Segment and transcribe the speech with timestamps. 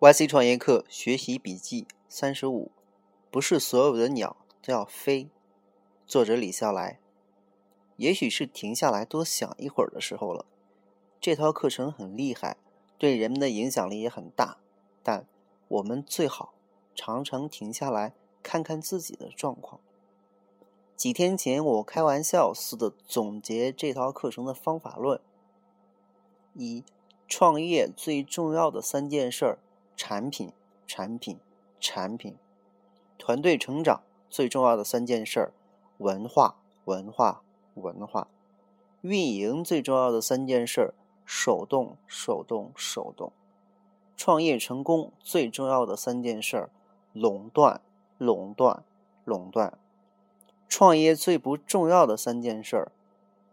[0.00, 2.70] YC 创业课学习笔记三十五，
[3.30, 5.28] 不是所有的鸟都要飞。
[6.06, 6.98] 作者李笑来。
[7.98, 10.46] 也许是停下来多想一会儿的时候了。
[11.20, 12.56] 这套课程很厉害，
[12.96, 14.56] 对人们的影响力也很大，
[15.02, 15.26] 但
[15.68, 16.54] 我们最好
[16.94, 19.82] 常常停下来看看自己的状况。
[20.96, 25.20] 几天前，我开玩笑似的总结这套课程的方法论：
[26.54, 26.82] 一、
[27.28, 29.58] 创业最重要的三件事儿。
[30.02, 30.50] 产品，
[30.86, 31.38] 产品，
[31.78, 32.32] 产品；
[33.18, 35.52] 团队成长最重要的三件事儿：
[35.98, 36.56] 文化，
[36.86, 37.42] 文化，
[37.74, 38.26] 文化；
[39.02, 40.94] 运营最重要的三件事儿：
[41.26, 43.32] 手动，手动，手动；
[44.16, 46.70] 创业成功最重要的三件事儿：
[47.12, 47.82] 垄断，
[48.16, 48.82] 垄断，
[49.26, 49.74] 垄断；
[50.66, 52.92] 创业最不重要的三件事儿：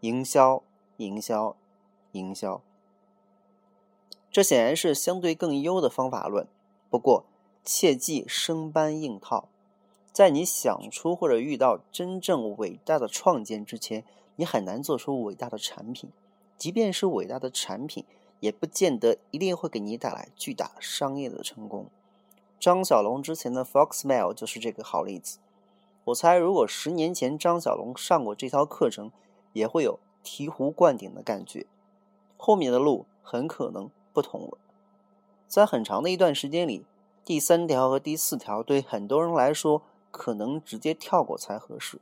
[0.00, 0.62] 营销，
[0.98, 1.56] 营销，
[2.12, 2.60] 营销。
[4.34, 6.48] 这显然是相对更优的方法论，
[6.90, 7.22] 不过
[7.64, 9.46] 切忌生搬硬套。
[10.12, 14.02] 在你想出或者遇到真正伟大的创建之前，
[14.34, 16.10] 你很难做出伟大的产品。
[16.58, 18.04] 即便是伟大的产品，
[18.40, 21.86] 也不见得一定会给你带来巨大商业的成功。
[22.58, 25.38] 张小龙之前的 Foxmail 就是这个好例子。
[26.06, 29.12] 我猜，如果十年前张小龙上过这套课程，
[29.52, 31.66] 也会有醍醐灌顶的感觉。
[32.36, 33.88] 后面的路很可能。
[34.14, 34.56] 不同了，
[35.48, 36.86] 在很长的一段时间里，
[37.24, 41.98] 第三条和第四条对很多人来说可能直接跳过才合适。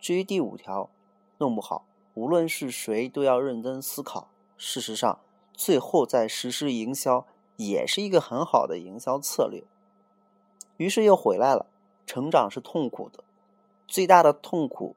[0.00, 0.90] 至于第五条，
[1.38, 4.28] 弄不好无论是谁都要认真思考。
[4.58, 5.20] 事实上，
[5.54, 7.24] 最后再实施营销
[7.56, 9.62] 也是一个很好的营销策略。
[10.78, 11.66] 于是又回来了，
[12.04, 13.22] 成长是痛苦的，
[13.86, 14.96] 最大的痛苦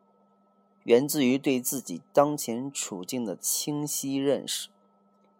[0.83, 4.69] 源自于对自己当前处境的清晰认识。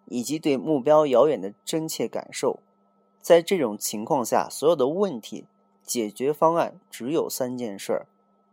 [0.06, 2.60] 以及对目标遥远的真切感受，
[3.22, 5.46] 在这种情况下，所有的问题
[5.84, 8.06] 解决方案只有三件事儿：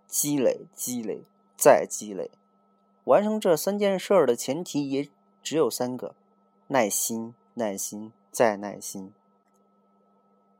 [0.07, 1.23] 积累、积累、
[1.57, 2.31] 再积累。
[3.05, 5.09] 完成这三件事儿的前提也
[5.43, 6.15] 只有三个：
[6.69, 9.13] 耐心、耐心、再耐心。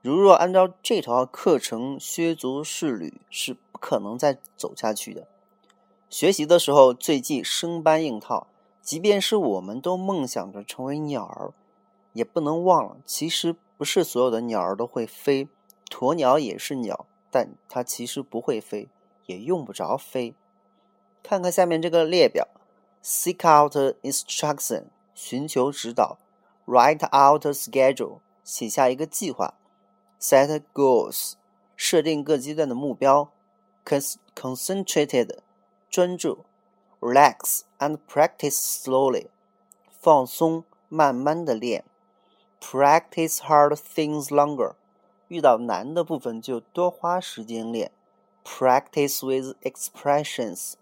[0.03, 5.27] 如若按照这套课程削足适履，是不可能再走下去的。
[6.09, 8.47] 学习的时候最忌生搬硬套。
[8.91, 11.53] 即便是我们都梦想着成为鸟儿，
[12.13, 15.47] 也不能忘了，其实不是所有的鸟儿都会飞。
[15.89, 18.89] 鸵鸟也是鸟，但它其实不会飞，
[19.27, 20.35] 也用不着飞。
[21.23, 22.49] 看看下面这个列表
[23.01, 26.19] ：seek out instruction，寻求指导
[26.67, 29.55] ；write out schedule，写下一个计划
[30.21, 31.35] ；set goals，
[31.77, 33.31] 设定各阶段的目标
[33.85, 35.39] ；concentrated，
[35.89, 36.45] 专注。
[37.00, 39.28] Relax and practice slowly，
[39.92, 41.84] 放松，慢慢的练。
[42.60, 44.74] Practice hard things longer，
[45.28, 47.92] 遇到难的部分就多花时间练。
[48.44, 50.74] Practice with expressions，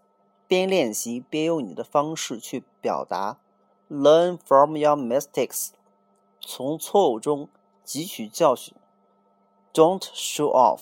[0.48, 3.38] 边练习边用你的方式去表达。
[3.90, 5.72] Learn from your mistakes，
[6.40, 7.50] 从错误中
[7.86, 8.74] 汲取教训。
[9.74, 10.82] Don't show off，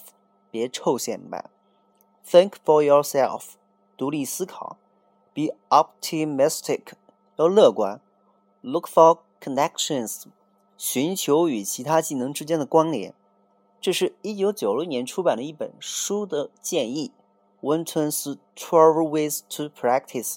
[0.51, 1.49] 别臭显摆。
[2.25, 3.53] Think for yourself，
[3.97, 4.77] 独立思考。
[5.36, 6.94] Be optimistic，
[7.36, 8.00] 要乐观。
[8.62, 10.24] Look for connections，
[10.78, 13.12] 寻求与其他技能之间的关联。
[13.78, 17.12] 这是一九九六年出版的一本书的建议。
[17.60, 20.36] Winton's Twelve Ways to Practice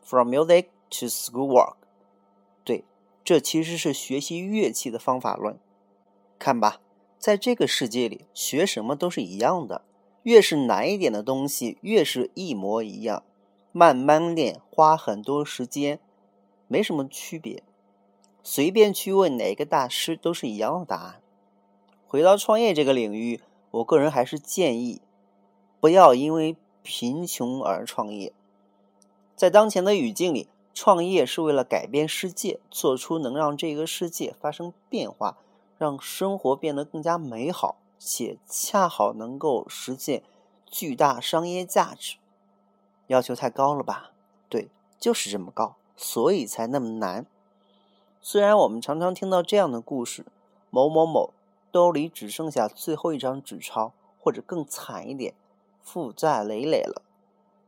[0.00, 1.74] from Music to Schoolwork。
[2.62, 2.84] 对，
[3.24, 5.58] 这其实是学习乐器的方法论。
[6.38, 6.80] 看吧，
[7.18, 9.82] 在这个世界里，学什么都是一样的。
[10.22, 13.24] 越是难一点的东西，越是一模一样。
[13.78, 16.00] 慢慢练，花很多时间，
[16.66, 17.62] 没什么区别。
[18.42, 21.20] 随便去问哪个大师，都是一样的答案。
[22.06, 23.42] 回到创业这个领域，
[23.72, 25.02] 我个人还是建议，
[25.78, 28.32] 不要因为贫穷而创业。
[29.36, 35.36] 在当前的语境里，创业是为了改变世界，做出能让这个世界发生变化，
[35.76, 40.22] 让生活变得更加美好，且恰好能够实现
[40.64, 42.16] 巨大商业价值。
[43.08, 44.10] 要求太高了吧？
[44.48, 44.68] 对，
[44.98, 47.26] 就是这么高，所以才那么难。
[48.20, 50.26] 虽然我们常常听到这样的故事：
[50.70, 51.30] 某某某
[51.70, 55.34] 兜里只剩下最后一张纸钞，或者更惨一点，
[55.82, 57.02] 负债累累了，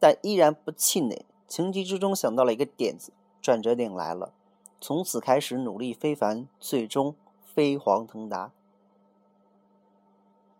[0.00, 4.32] 但依然不气馁，情急之中想到了一个点子，转折点来了，
[4.80, 7.14] 从此开始努力非凡，最终
[7.44, 8.50] 飞黄腾达。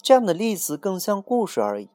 [0.01, 1.89] 这样的例子更像故事而已。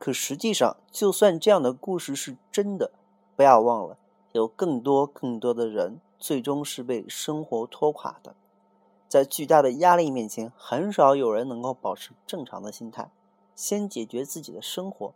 [0.00, 2.90] 可实际上，就算这样的故事是真的，
[3.36, 3.98] 不要忘了，
[4.32, 8.34] 有更多更多的人最终是被生活拖垮的。
[9.06, 13.10] 在巨大的压力面前，很少有人能够保持正常的心态。
[13.54, 15.12] 先解决自己的生活，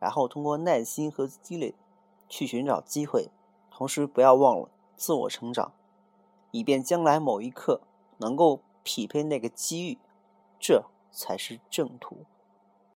[0.00, 1.76] 然后通过耐心和积累
[2.28, 3.30] 去寻找机会，
[3.70, 5.72] 同时不要忘了自我成长，
[6.50, 7.82] 以便将来某一刻
[8.18, 9.98] 能够匹配那个机遇，
[10.58, 12.24] 这才是正途。